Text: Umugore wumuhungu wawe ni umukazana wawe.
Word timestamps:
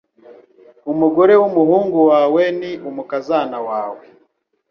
Umugore 0.91 1.33
wumuhungu 1.41 1.99
wawe 2.11 2.43
ni 2.59 2.71
umukazana 2.89 3.57
wawe. 3.67 4.03